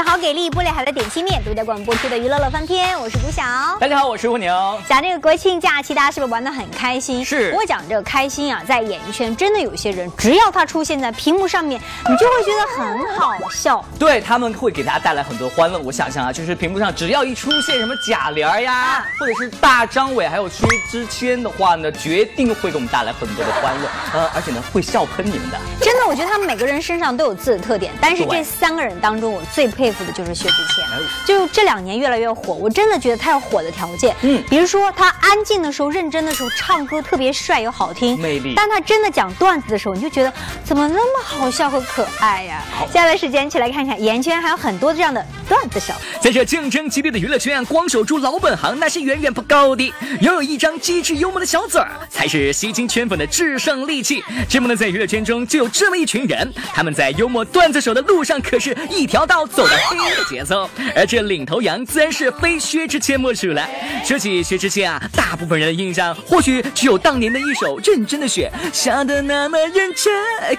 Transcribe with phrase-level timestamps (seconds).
[0.00, 3.42] 好吃好给力，玻璃海的点心面，独家广播出的娱乐乐翻天，我是朱晓。
[3.78, 4.80] 大家好，我是蜗牛。
[4.88, 7.22] 讲这个国庆假期，大家是不是玩的很开心？
[7.22, 7.50] 是。
[7.50, 11.78] 不过讲这个开心啊，在演艺圈真的有些人，只要他出现在屏幕上面，
[12.08, 13.84] 你就会觉得很好笑。
[13.98, 15.78] 对，他们会给大家带来很多欢乐。
[15.78, 23.88] 我想想啊，就是屏幕上只要一出现什么贾玲呀，或者是大张伟，还有薛之谦的话呢，绝定会给我们带来很多的欢乐。
[24.14, 25.58] 呃，而且呢，会笑喷你们的。
[25.82, 30.84] 真的，我觉得他们每个人身上都有自己的特点，但是这三个人当中，我最佩服的就是薛之谦。
[31.26, 34.14] 就这两年越来越火，我真的觉得他有火的条件。
[34.22, 38.54] 嗯，比如说他安静的时候、认真的时候，唱歌特别帅又好听，魅力。
[38.56, 40.32] 但他真的讲段子的时候，你就觉得
[40.64, 42.62] 怎么那么好笑和可爱呀？
[42.70, 45.92] 好，接下来时间一起来看看演艺圈还有很多这样的段子手。
[46.20, 54.22] 在这竞争激烈的娱乐圈，光守住老本行那是远远不够的，拥有一张机智幽默的小嘴儿才是吸睛圈粉的制胜利器。
[54.48, 59.79] 这么呢，在娱乐圈中就有这么一群人，他们在幽默段子手的路上可是一条道走的黑
[60.16, 60.68] 的节奏。
[60.94, 63.66] 而这领头羊自然是非薛之谦莫属了。
[64.04, 70.12] 说起薛之谦啊，大部分人的印象或许只有当年的一首认真的雪，下的那么认真。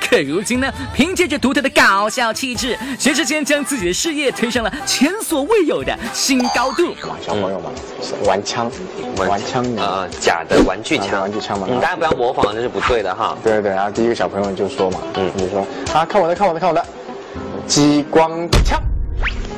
[0.09, 6.95] 可如今呢，凭借着独特的搞笑气质，薛之谦将自己的事业推上了前所未有的新高度。
[7.21, 7.69] 小朋友嘛，
[8.25, 8.71] 玩枪，
[9.17, 11.67] 玩枪啊，假的玩具枪，玩具枪嘛。
[11.69, 13.37] 你大家不要模仿，这是不对的哈。
[13.43, 16.85] 对对对，然后第一个小朋友就说嘛，嗯，你说啊，看我的，看我的，看我的，
[17.67, 18.81] 激光枪。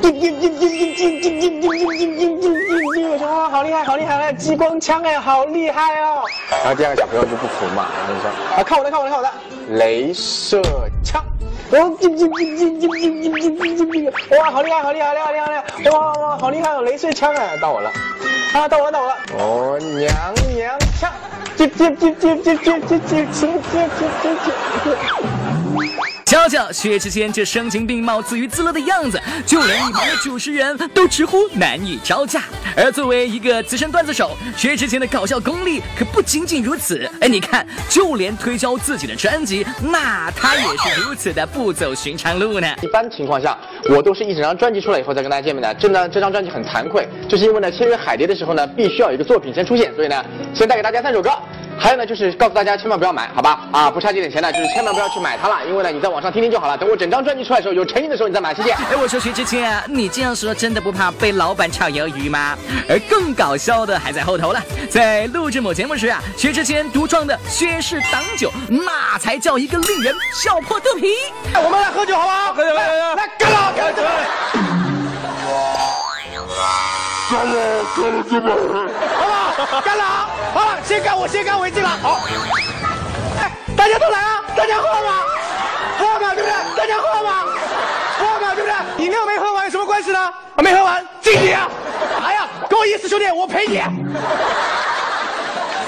[0.04, 2.54] 叮叮叮叮叮叮叮叮叮叮叮叮叮
[2.92, 3.10] 叮！
[3.10, 4.30] 我说哇，好厉害，好厉害！
[4.34, 6.20] 激光枪哎，好厉害哦！
[6.50, 9.32] 然后第二个小朋友就不服嘛，然后就说啊，看我的，看我的，看我的，
[9.82, 10.60] 镭射
[11.02, 11.24] 枪！
[11.70, 11.78] 哇，
[14.50, 15.64] 好厉害，好厉害，好厉害，好厉害！
[15.90, 17.90] 哇哇，好厉害哦，镭射枪哎，到我了，
[18.52, 19.16] 啊，到我了，到我了！
[19.38, 20.12] 哦，娘
[20.54, 21.10] 娘腔！
[21.56, 23.56] 接接接接接接接接接接接
[24.84, 24.90] 接！
[26.24, 32.44] 瞧瞧薛之谦这声情并茂、自娱自乐的样子，就连一旁的主持人都直呼难以招架。
[32.74, 37.08] 而作为一个资深段子手，薛之谦的搞笑功力可不仅仅如此。
[37.20, 42.66] 哎，你看，就连推销自己的专辑，那他也是如此的不走寻常路呢。
[42.82, 43.56] 一般情况下，
[43.90, 45.74] 我都是一整张专辑出来以后再跟大家见面的。
[45.74, 50.24] 这呢，这张专辑很惭愧，就是因为呢，签约海蝶的时候呢，必须要有一个作品先出现，所以呢，
[50.54, 51.30] 先带给大家三首歌。
[51.78, 53.60] 还有呢，就是告诉大家千万不要买，好吧？
[53.70, 56.78] 啊，不差这点钱呢，就是千万不要去买它了，因为呢，你在网上听听就好了。
[56.78, 58.70] 等我整张专辑出来的时候，有诚意的时候你再买，谢谢。
[58.72, 62.56] 哎，我说薛之谦，你这样说真的不怕被老板炒鱿鱼吗？
[62.88, 71.12] 而更搞笑的还在后头了，在录制某节目时啊，薛之谦独创的薛氏挡酒，那才叫一个令人笑破肚皮。
[71.52, 72.54] 哎我们来喝酒好不好？
[72.54, 72.80] 喝酒，喝酒，
[73.16, 74.10] 来干了，干了，干了，
[77.30, 77.52] 干了，
[78.30, 79.03] 干了，
[79.84, 82.20] 干了，啊，好了，先干我先干为敬了，好。
[83.38, 85.22] 哎，大家都来啊，大家喝吗？
[85.98, 86.34] 喝吗？
[86.34, 86.76] 对不对？
[86.76, 87.44] 大家喝吗？
[88.18, 88.54] 喝吗？
[88.54, 89.04] 对不对？
[89.04, 90.32] 饮料没喝完有什么关系呢？
[90.56, 91.68] 没喝完敬你啊！
[92.24, 93.80] 哎呀，够意思，兄弟，我陪你。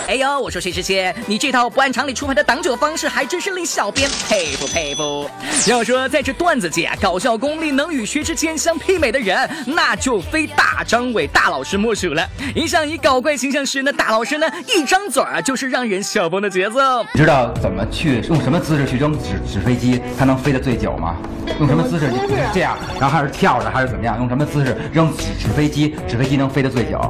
[0.09, 5.29] 哎呦，我说薛之谦，你这套不按常理出牌的挡酒方式，还真是令小编佩服佩服。
[5.67, 9.37] 要说在这段子界啊，搞笑功力能与薛之谦相媲美的人，
[9.67, 12.25] 那就非大张伟大老师莫属了。
[12.55, 14.47] 一向以搞怪形象示人的大老师呢，
[14.77, 17.03] 一张嘴啊就是让人笑崩的节奏。
[17.13, 21.17] 你知道怎么去用什么姿势去扔纸纸飞机，它能飞得最久吗？
[21.59, 22.13] 用什么姿势？
[22.55, 24.17] 这样，然后还是跳着，还是怎么样？
[24.19, 25.97] 用什么姿势扔纸纸飞机？
[26.07, 27.01] 纸飞机能飞得最久？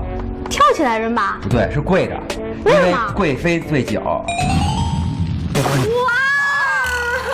[0.48, 1.38] 跳起来扔吧？
[1.42, 2.20] 不对，是跪着。
[2.66, 4.00] 因为贵妃醉酒。
[4.00, 4.24] 哇！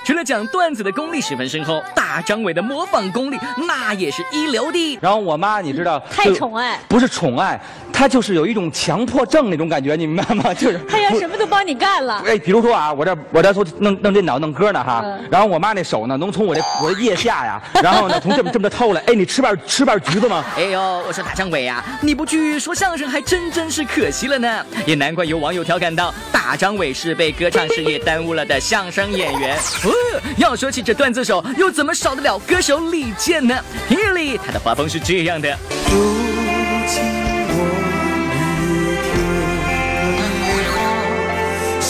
[0.04, 4.98] 除了讲段子的功力十分深厚，大张伟的模仿功力那也是一流的。
[5.00, 7.60] 然后我妈，你知道，太宠爱，不是宠爱。
[7.92, 10.52] 他就是有一种强迫症那种感觉，你明白吗？
[10.54, 12.22] 就是他要什么都帮你干了。
[12.26, 19.00] 哎，比如说啊，我这我这从弄弄电脑弄歌呢哈，然后我妈那手呢能从我这我这腋下呀， 然后呢从这么这么着掏来。
[19.06, 20.44] 哎，你吃瓣吃瓣橘子吗？
[20.56, 24.64] 哎呦，我说大张伟呀，你不去说相声还真真是可惜了呢。
[24.86, 29.56] 也难怪有网友调侃道，大张伟是被歌唱事业耽误了的相声演员。
[29.56, 29.92] 哦，
[30.38, 33.56] 要说起这段子手，又怎么少得了歌手李健呢？
[33.88, 35.56] 平日里他的画风是这样的。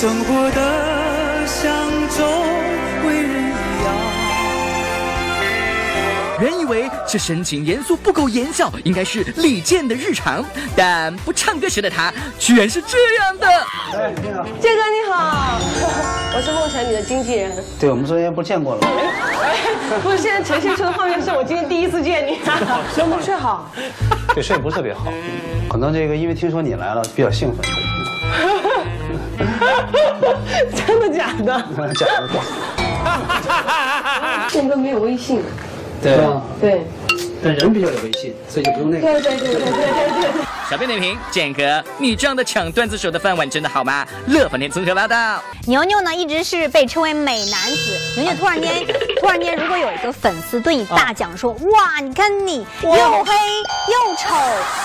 [0.02, 1.72] 生活的像
[2.08, 2.26] 周
[3.06, 3.94] 围人一样。
[6.40, 10.44] 原以为这神情严肃、不苟言笑，应该是李健的日常，
[10.74, 13.46] 但不唱歌时的他，居然是这样的。
[13.46, 15.60] 哎，你好，健哥你好，
[16.34, 17.52] 我是梦辰你的经纪人。
[17.78, 18.80] 对，我们昨天不见过了。
[20.02, 22.40] 不是，现在呈现出的画面是我今天第一次见你。
[22.92, 23.70] 睡没睡好？
[24.34, 25.12] 对，睡不是特别好，
[25.70, 27.64] 可能这个因为听说你来了，比较兴奋。
[30.86, 31.94] 真的假的？
[31.94, 32.28] 假的。
[34.48, 35.42] 健哥没有微信。
[36.02, 36.16] 对
[36.60, 36.86] 对。
[37.42, 39.20] 但人比较有威信，所以就不用那个。
[39.20, 40.42] 对对对对对对对。
[40.70, 44.06] 小编点评：建哥，你这样的抢段子手的饭碗真的好吗？
[44.28, 45.42] 乐翻天综合报道。
[45.66, 47.98] 牛牛呢，一直是被称为美男子。
[48.16, 48.86] 牛牛突然间，
[49.20, 52.90] 突然间，如果有一个粉丝对你大讲说：“哇，你看你又
[53.24, 53.32] 黑
[53.88, 54.34] 又丑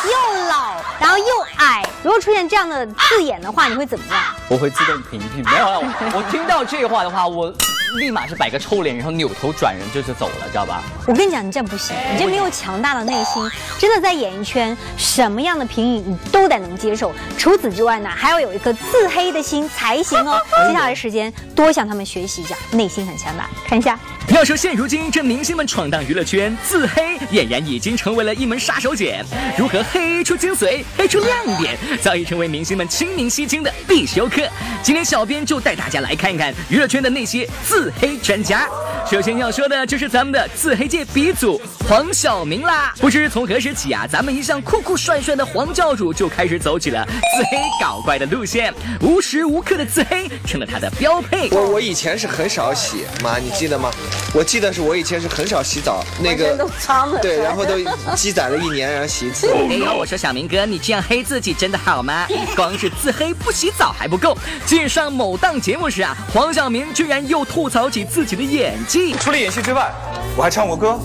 [0.03, 1.25] 又老，然后又
[1.57, 4.23] 矮。”如果出现这样的字眼的话，你会怎么样？
[4.49, 5.49] 我会自动屏蔽。
[5.51, 5.79] 没有了，
[6.13, 7.53] 我听到这话的话，我。
[7.97, 10.83] 立马是摆个臭脸，然后扭头转人就是走了，知道吧？
[11.07, 13.43] 我跟你讲，你这不行，你这没有强大的内心，
[13.79, 17.13] 真的在演艺圈，什么样的评语你都得能接受。
[17.37, 20.39] 除此之外呢，还要有一颗自黑的心才行哦。
[20.67, 23.49] 接下来时间多向他们学习一下，内心很强大。
[23.65, 23.99] 看一下。
[24.35, 29.23] 要说现如今这明星们闯荡娱乐圈，自黑俨然已经成为了一门杀手锏。
[29.57, 34.43] 如何黑出精髓，黑出亮点，早已成为明星们亲民吸睛的必修课。
[34.83, 38.67] 今天小编就带大家来看看娱乐圈的那些自黑专家。
[39.09, 42.93] 首先要说的就是咱们的自黑界鼻祖黄晓明啦。
[42.99, 51.47] 不知从何时起啊，咱们一向酷酷帅帅的黄教主就开始走起了自黑搞怪的路线，无时无刻的自黑成了他的标配。
[51.49, 53.89] 我我以前是很少洗，妈，你记得吗？
[54.33, 57.75] 我记得是我以前是很少洗澡，那个都脏了，对，然后都
[58.17, 59.49] 积攒了一年，然后洗一次。
[59.55, 62.27] 哎呦，我说小明哥，你这样黑自己真的好吗？
[62.53, 69.13] 光是自黑不洗澡还不够，进上某档节目时啊，黄晓明居然又吐槽起自己的演技。
[69.13, 69.89] 除了演戏之外，
[70.35, 70.99] 我还唱过歌，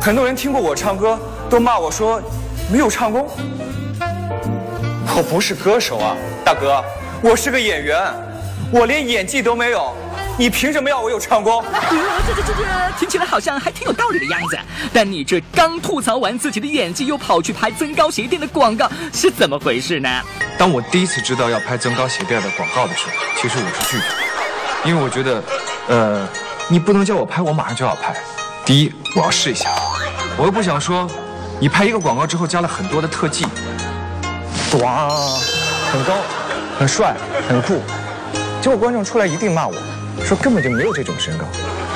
[0.00, 1.18] 很多人听过我唱歌，
[1.48, 2.20] 都骂我说
[2.70, 3.28] 没有唱功。
[5.16, 6.84] 我不是歌手啊，大哥，
[7.22, 7.98] 我是个演员，
[8.70, 9.94] 我连演技都没有。
[10.36, 11.64] 你凭什么要我有唱功？
[11.72, 14.58] 这这这这听起来好像还挺有道理的样子。
[14.92, 20.08] 但你这刚吐槽完自己的演技，又跑去拍增高鞋垫的广告，是怎么回事呢？
[20.58, 24.14] 当我第一次知道要拍增高鞋垫的广告的时候，其实我是拒绝的，
[24.84, 25.42] 因为我觉得，
[25.86, 26.28] 呃，
[26.68, 28.12] 你不能叫我拍，我马上就要拍。
[28.64, 29.70] 第一，我要试一下，
[30.36, 31.08] 我又不想说，
[31.60, 33.46] 你拍一个广告之后加了很多的特技，
[34.82, 35.08] 哇，
[35.92, 36.14] 很高，
[36.78, 37.14] 很帅，
[37.48, 37.80] 很酷，
[38.60, 39.74] 结果观众出来一定骂我。
[40.24, 41.44] 说根本就没有这种身高，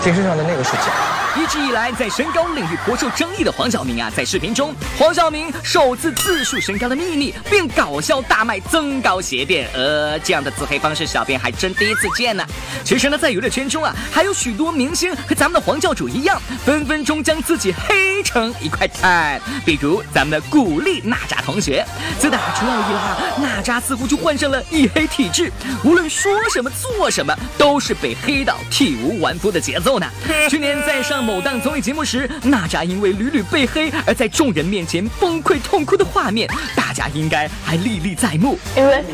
[0.02, 0.82] 电视上的那个是假。
[0.86, 9.70] 的一直以来在身高领域颇受争议的黄晓明啊，在视频中，黄晓明首次自述身高的秘密，并搞笑大卖增高鞋垫。
[9.72, 12.44] 呃，这样的自黑方式，小编还真第一次见呢。
[12.84, 19.40] 其实呢，在娱乐圈中啊，还有许多明星和咱们的黄教主一样，分分钟将自己黑成一块炭。
[19.64, 21.86] 比如咱们的古力娜扎同学，
[22.18, 25.52] 自打出道以来啊，娜扎似乎就患上了易黑体质，
[25.84, 30.06] 无论说什么做什么，都是被黑到体无完肤的节奏呢。
[30.50, 31.27] 去年在上。
[31.28, 38.58] 某档综艺节目时，娜扎因为屡屡被黑而在众人面前崩溃痛哭的画面，大家应该还历历在目。
[38.74, 39.04] 因为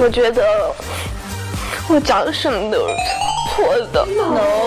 [0.00, 0.42] 我觉得
[1.90, 2.94] 我讲什么都是
[3.54, 4.06] 错的。
[4.16, 4.62] No.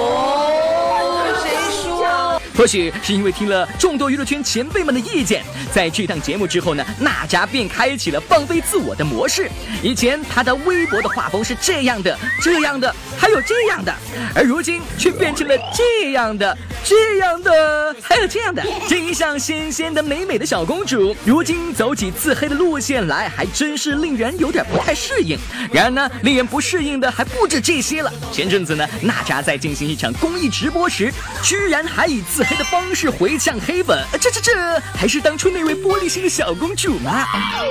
[2.55, 5.43] 或许是因为听了众多娱乐圈前辈们的意见，
[5.73, 9.49] 在这档节目之后呢，娜扎便开启了放飞自我的模式。
[9.83, 13.93] 以前她的微博的画风是这样的、这样的，还有这样的，
[14.33, 18.63] 而如今却变成了这样的、这样的，还有这样的。
[18.87, 25.35] 这一向仙仙的美美的小公主，如今走起自黑的路线来，还真是令人有点不太适应。
[25.73, 28.13] 然而呢，令人不适应的还不止这些了。
[28.31, 31.11] 前阵子呢，娜扎在进行一场公益直播时，
[31.41, 37.25] 居然还以自黑的方式回呛黑粉，这这这 还是当初那位玻璃心的小公主吗？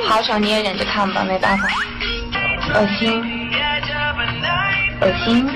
[0.09, 1.69] 好丑你也忍着看吧，没办法，
[2.75, 3.23] 恶心，
[5.01, 5.47] 恶心，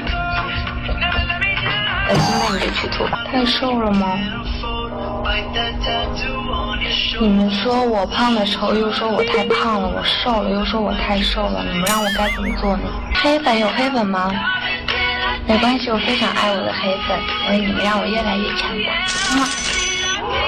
[2.09, 3.25] 恶心那你就去吐吧。
[3.31, 4.19] 太瘦了吗？
[7.21, 11.65] 你们说我胖的时候，又说我太胖了；我瘦了，又说我太瘦了。
[11.65, 12.85] 你们让我该怎么做呢？
[13.15, 14.33] 黑粉有黑粉吗？
[15.47, 19.78] 没关系，我非常爱我的黑粉，所以你们让我越来越强大。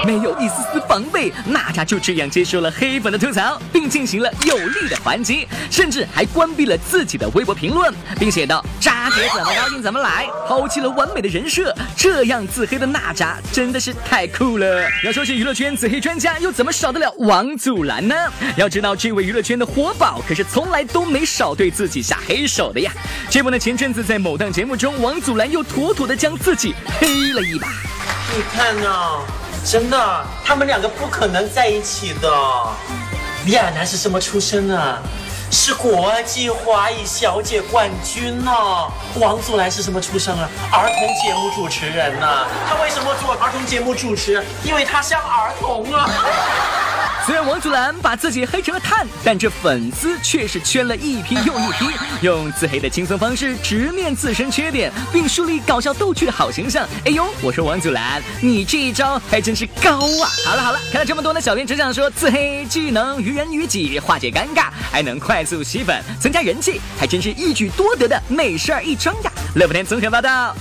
[0.05, 18.15] 没有一丝丝防备，娜扎就这样接受了黑粉的吐槽，并进行了有力的还击，甚至还关闭了自己的微博评论，并写道：“渣姐怎么高兴怎么来，抛弃了完美的人设，这样自黑的娜扎真的是太酷了。”要说起娱乐圈自黑专家，又怎么少得了王祖蓝呢？
[18.55, 22.91] 要知道，这位娱乐圈的活宝可是从来都没少对自己下黑手的呀。
[23.29, 27.67] 这不呢，前阵子在某档节目中，王祖蓝又妥妥的将自己黑了一把。
[28.33, 29.40] 你看呢？
[29.63, 32.29] 真的，他们两个不可能在一起的。
[33.45, 34.99] 李亚男是什么出身啊？
[35.51, 38.51] 是国际华裔小姐冠军呢。
[39.15, 40.49] 王祖蓝是什么出身啊？
[40.71, 42.47] 儿童节目主持人呢。
[42.67, 44.43] 他为什么做儿童节目主持？
[44.63, 46.09] 因为他像儿童啊。
[47.23, 51.85] 虽然王祖蓝把自己黑成了炭，但这粉丝却是圈了一批又一批，
[52.21, 56.87] 用自黑的轻松方式直面自身缺点，并树立搞笑逗趣的好形象。
[57.05, 60.29] 哎呦，我说王祖蓝，你这一招还真是高啊！
[60.45, 69.31] 好了好了，看了这么多呢，小编只想说，自黑既能于人于己，化解尴尬，还能快速吸粉，增加人气，还真是一举多得的美事儿一桩呀！
[69.55, 70.55] 乐福天综合报道。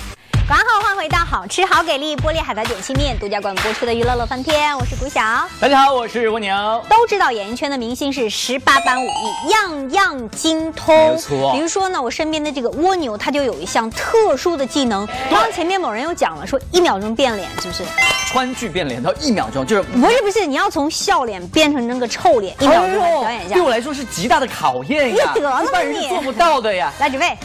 [0.51, 5.21] 广告换回到好吃好给力玻璃海苔点心面独家冠播出的娱乐乐翻天，我是谷晓。
[5.61, 6.85] 大家好，我是蜗牛。
[6.89, 11.13] 都知道演艺圈的明星是十八般武艺，样样精通。
[11.13, 11.53] 没错。
[11.53, 15.07] 比如说呢，我身边的这个蜗牛，他就有一项特殊的技能。
[15.31, 17.85] 刚刚前面某人又讲了，说一秒钟变脸，是不是？
[18.27, 23.55] 川剧变脸到一秒钟，就是不是不是，你要从笑脸变成那个臭脸，一秒钟来表演一下。
[23.55, 26.93] 对我来说是极大的考验呀，你得了，一般人是做不到的呀。
[26.99, 27.39] 来准备。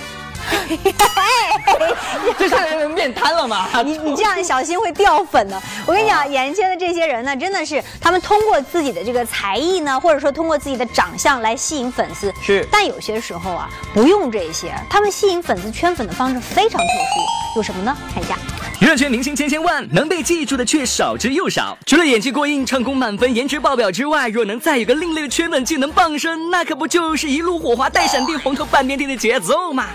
[2.37, 3.67] 这是面瘫了吗？
[3.83, 5.61] 你你这样小心会掉粉的。
[5.85, 12.33] 我跟你讲，演艺圈的这些人呢，真的是他们通过自己的这个才艺呢，或者说通过自己的长相来吸引粉丝。
[12.41, 17.44] 是，但有些时候啊，不用这些，他们吸引粉丝圈粉的方式非常特殊。
[17.55, 17.95] 有什么呢？
[18.13, 18.37] 看一下。
[18.81, 21.77] 娱乐圈明星千千万，能被记住的却少之又少。
[21.85, 29.87] 除了演技过硬、唱功满分、颜值爆表之外，若能再有个另类圈粉技能傍身，那可不就是一路火花带闪电、红透半边天的节奏吗？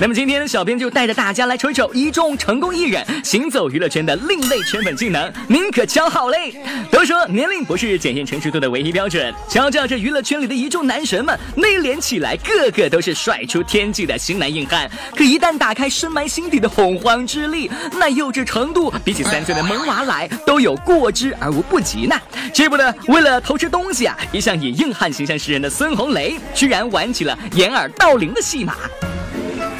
[0.00, 6.54] 那么今天小编就带着大家来瞅瞅一众成功艺人行走娱乐圈的另类圈粉技能，您可瞧好嘞！
[6.90, 22.14] 都说年龄不是检验成熟度的唯一标准，瞧瞧这娱乐圈里的一众男神们，内敛起来个个都是帅出天际的型男硬汉，可一旦打开深埋心底的红荒之力，那幼稚程度比起三岁的萌娃来都有过之而无不及呢。
[22.52, 28.74] 这不呢，为了偷吃东西啊，一向以硬汉形象示人的孙红雷，居然玩起了掩耳盗铃的戏码。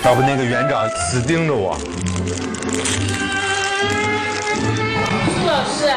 [0.05, 1.79] 要不那个园长死盯着我。
[5.27, 5.95] 苏老师，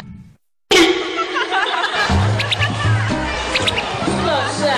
[4.06, 4.70] 苏老师，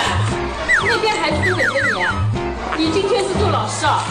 [0.89, 1.75] 那边孩子都等着
[2.77, 4.05] 你，你今天是做老师啊？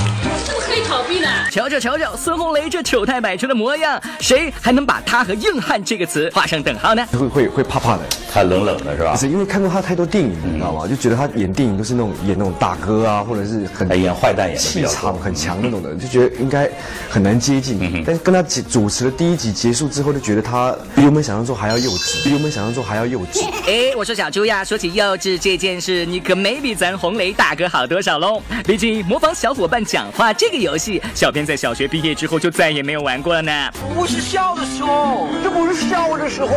[1.52, 7.06] 瞧瞧瞧瞧，孙红雷这丑态百出的模样，谁还能把他和硬汉这个词画上等号呢？
[7.12, 9.12] 会会会怕怕的，太冷冷的是吧？
[9.12, 10.88] 不是，因为看过他太多电影，你知道吗？
[10.88, 16.70] 就觉得他演电影都是那种演那种大哥啊，或者是很演坏蛋演气场很强那种的，就觉得应该
[17.10, 18.04] 很难接近。
[18.06, 23.46] 但是跟他主持的第一集结束之后，就觉得他比我们想象中还要幼稚，比我们想象中还要幼稚。
[23.68, 28.42] 哎，我说小猪呀，说起幼稚这件事，你可没比咱红雷大哥好多少喽。
[28.66, 33.52] 毕竟模仿小伙伴讲话这个游戏，小编在小学毕业之后就再也没有玩过了呢。
[33.94, 36.50] 不是笑的时候，这不是笑的时候。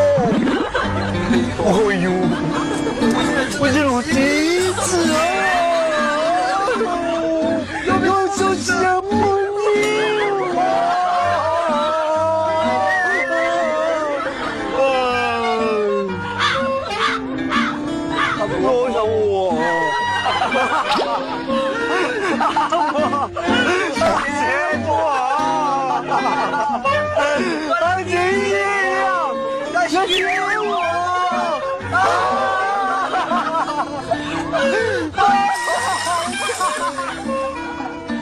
[1.61, 2.11] 哎呦，
[3.61, 5.19] 我这种第一次啊，
[7.89, 8.03] 我
[8.37, 8.67] 就羡
[9.03, 9.09] 慕
[9.59, 9.61] 你
[10.59, 10.61] 啊！
[18.39, 19.29] 他多想我，
[30.27, 30.58] 要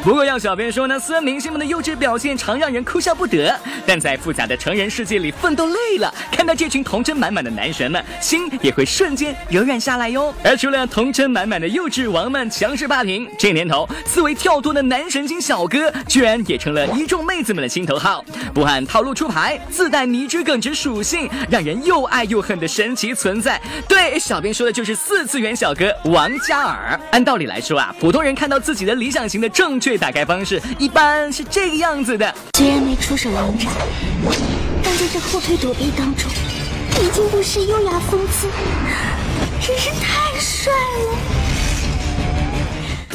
[0.06, 3.52] 不过要小编说呢，虽然明星们的幼稚表现常让人哭笑不得，
[3.84, 10.32] 但在复杂的成人世界里奋斗累了，看到这群童真满满的男神们，心也会瞬间柔软下来哟。
[10.44, 18.24] 而除了童真满满的幼稚王们强势霸屏，这年头思维跳脱的男神经小哥，居然也成了一众妹子们的心头好。
[18.54, 23.60] 不按套路出牌，自带迷之耿直属性，让人又爱又恨的神奇存在。
[23.88, 26.96] 对，小编说的就是四次元小哥王嘉尔。
[27.10, 32.33] 按道理来说啊，普通人看到自己的理想型的正确打开方式，一般是这个样子的。
[32.57, 33.71] 虽然没出手迎战，
[34.83, 36.29] 但在这后退躲避当中，
[37.01, 38.47] 已经不失优雅风姿，
[39.61, 41.17] 真是太帅了。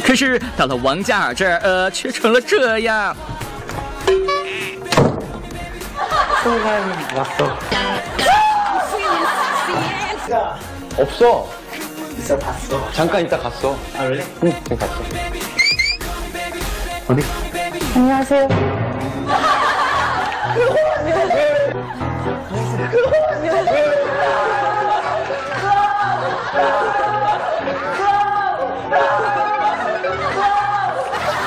[0.04, 3.16] 可是到了王嘉尔这儿，呃，却成了这样。
[6.42, 6.80] 순간
[7.16, 7.58] 왔어.
[10.96, 11.48] 없어.
[12.18, 12.80] 있어 봤어.
[12.92, 13.76] 잠깐 있다 갔어.
[13.98, 14.24] 아 그래?
[14.42, 15.02] 응, 잠깐 갔어.
[17.10, 17.22] 어디?
[17.94, 18.48] 안녕하세요.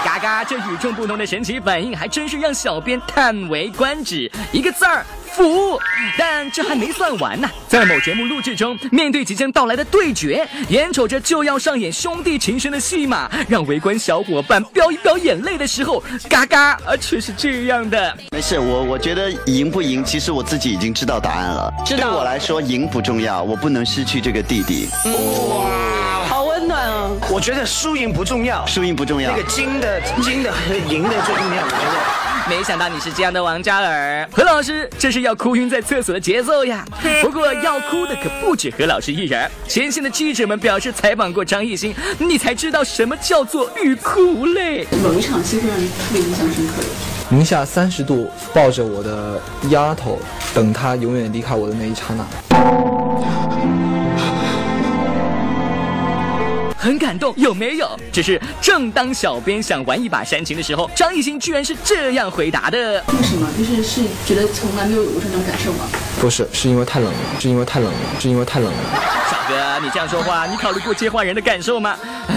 [0.01, 4.29] 아 嘎嘎，这与众不同的神奇反应，还真是让小编叹为观止。
[4.51, 5.78] 一个字儿 福。
[6.16, 18.16] 但这还没算完呢，在某节目录制中，面对即将到来的对决，眼瞅着就要上演兄弟情深的戏码，让围观小伙伴飙一飙眼泪的时候，嘎嘎，而却是这样的。
[18.30, 21.72] 没事，我我觉得赢不赢，其实我自己已经知道答案了。
[21.84, 24.88] 知道对我来说，赢不重要，我不能失去这个弟弟。
[25.06, 27.16] 哇，好温暖哦！
[27.30, 29.30] 我觉得输赢不重要，输赢不重要。
[29.30, 32.24] 那个金的金的和银的最重要，我觉得。
[32.48, 36.84] 没想到你是这样的王嘉尔，何老师，这是要哭晕在厕所的节奏呀！
[37.22, 44.86] 不过要哭的可不止何老师一人，前线的记者们表示，采访过张艺兴，你才知道什么叫做欲哭无泪。
[45.02, 46.88] 某一场戏会让你特别印象深刻的？
[47.30, 50.20] 零下三十度，抱着我的丫头，
[50.54, 52.26] 等她永远离开我的那一刹那。
[56.84, 57.88] 很感动，有没有？
[58.12, 63.02] 只是正当小编想玩一把煽情的时候，张艺兴居然是这样回答的。
[63.08, 63.48] 为什么？
[63.56, 65.86] 就是是觉得从来没有有过这种感受吗？
[66.20, 68.78] 不是，是因为太冷了，是因为太冷了，是因为太冷了。
[69.30, 71.96] 小哥，你这样说话，你考虑过接话人的感受吗？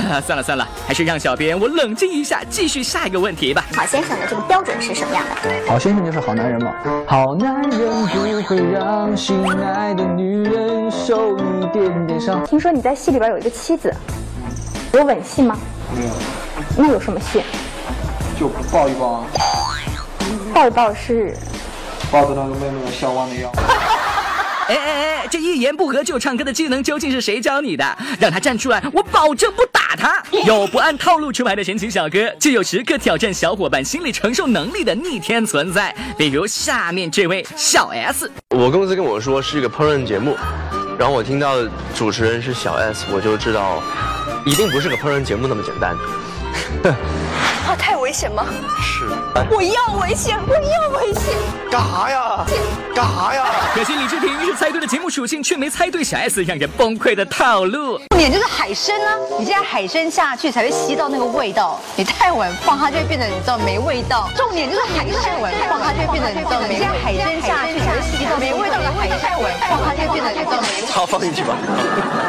[0.09, 3.65] 啊， 算了算了，还是让小编我冷静一下，继续下一个问题吧。
[3.75, 5.51] 好先生的这个标准是什么样的？
[5.67, 6.73] 好先生就是好男人嘛。
[7.05, 12.45] 好男人不会让心爱的女人受一点点伤。
[12.45, 13.93] 听说你在戏里边有一个妻子。
[14.97, 15.55] 有吻戏吗？
[15.95, 16.11] 没有。
[16.75, 17.43] 那有什么戏？
[18.39, 19.27] 就抱一抱啊。
[20.55, 21.37] 抱一抱是？
[22.11, 23.51] 抱着那个妹妹的笑弯的腰。
[24.69, 25.27] 哎哎哎！
[25.29, 27.97] 这一言不合就唱歌的技能究竟是谁教你的？
[28.19, 30.21] 让他站出来，我保证不打他。
[30.45, 35.95] 有不按套路出牌的神奇小哥，就有时刻挑战小伙伴心理承受能力的逆天存在。
[36.17, 38.31] 比如下面这位小 S。
[38.49, 40.35] 我公司跟我说是一个烹饪节目，
[40.97, 41.55] 然后我听到
[41.93, 43.83] 主持人是小 S，我就知道。
[44.47, 45.93] 一定不是个烹饪节目那么简单。
[47.67, 48.45] 啊，太危险吗？
[48.81, 49.05] 是。
[49.51, 51.35] 我要危险，我要危险。
[51.69, 52.45] 干啥呀？
[52.95, 53.45] 干啥呀？
[53.75, 57.99] 可惜李治廷是猜对了节目属性，却没猜对小 S 让人崩溃的套路。
[58.09, 59.13] 重点就是海参啊！
[59.37, 64.29] 你现在海参下去才会吸到那个味道，你太晚放它就会变得你知道没味道。
[64.35, 66.93] 重点就是海参太晚放它就会变得你知道没味道。
[67.03, 70.93] 海参下去才会吸到没味道的海参，太晚放它就会变得你知道没味道。
[70.93, 71.55] 好，放进去吧。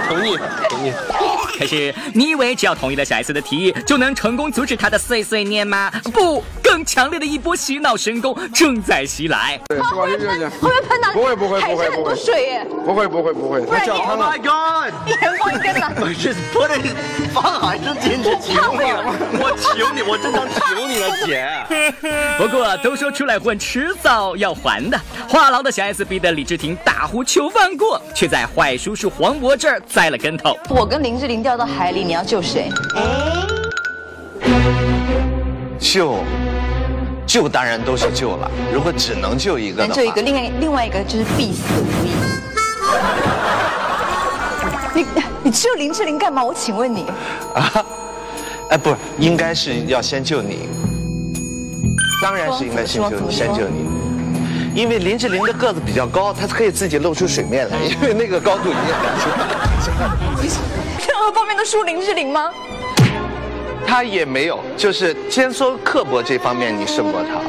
[0.09, 0.37] 同意，
[0.69, 0.93] 同意。
[1.59, 5.91] 可是你以为只要同意了小 S 的提议，就能成功阻止他的碎碎念吗？
[6.11, 9.61] 不，更强烈的一波洗脑神功正在袭来。
[9.69, 10.17] 对，会
[10.49, 11.13] 不会喷到？
[11.13, 12.67] 不会不会海参很多水耶。
[12.87, 13.59] 不会不会不会。
[13.61, 14.95] Oh my god！
[15.07, 15.93] 一人放一根了。
[16.01, 16.81] 我是不能
[17.35, 19.05] 放海参，简直求你了！
[19.35, 21.47] 我求你，我真的求你了，姐。
[22.39, 24.99] 不过都说出来混，迟早要还的。
[25.29, 30.57] 话痨的小 S 逼得李治廷大呼求放过，却在坏叔叔黄渤这儿栽了跟头。
[30.71, 32.71] 我跟林志玲掉到海里，你要救谁？
[35.79, 36.17] 救，
[37.27, 38.51] 救当然都是救了。
[38.73, 42.11] 如果只能救一个能救一个，另外另外一个就是必死无疑。
[44.95, 45.07] 你
[45.45, 46.43] 你救林志玲干嘛？
[46.43, 47.07] 我请问你。
[47.55, 47.85] 啊，
[48.71, 50.69] 哎，不，应该是要先救你。
[52.21, 53.87] 当然是应该先救你，先救你。
[54.75, 59.27] 因为林志玲的个子比较高，她可以自己露出水面来，因为那个高度你也感觉。
[61.07, 62.51] 任何方面都输林志玲吗？
[63.89, 67.41] 他也没有，就是先说刻薄这方面你胜过他。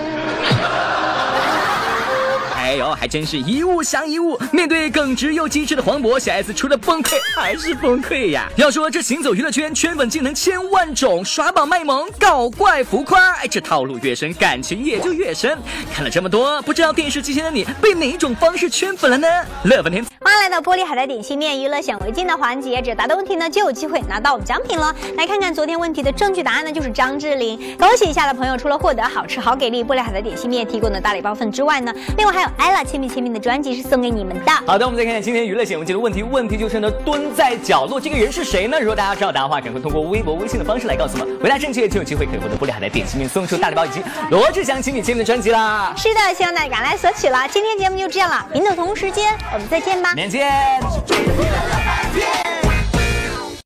[2.55, 4.39] 哎呦，还真是一物降一物。
[4.53, 8.47] 面对耿直又机智的黄渤，小 S 除了崩溃还是崩溃呀。
[8.55, 15.57] 要说这行走娱乐圈，圈粉技能千万种，耍宝卖萌，搞怪浮夸，哎，这套路越深，感情也就越深。
[15.93, 19.27] 看了这么多，不知道电视机前的你被哪一种方式圈粉了呢？
[19.63, 20.05] 乐翻天！
[20.21, 24.93] 欢迎来到玻璃海的点心面娱乐显微镜的环节，只要答对问题呢，就有机会拿到我们奖品了。
[25.15, 27.57] 来看看昨天问题的正确答案呢，就是张智霖。
[27.77, 34.51] 恭喜一下的朋友，除了获得好吃好给力玻璃海的点心面提供的大礼包份之外呢，另外还有 ella 亲笔签名的专辑是送给你们的。
[34.67, 38.77] 好的，我们再看看今天娱乐显微镜的问题，问题就是呢，蹲在角落这个人是谁呢？
[38.77, 44.01] 如果大家知道答案的话，赶快通过微博、微信的方式来告诉我们，回答正确就有机会可以获得玻璃海的点心面送出大礼包以及
[44.31, 45.93] 罗志祥亲笔签名的专辑啦。
[45.95, 47.47] 是的，希望大家赶来索取了。
[47.49, 50.09] 今天节目就这样了，明天同时间我们再见吧。
[50.19, 50.49] 再见。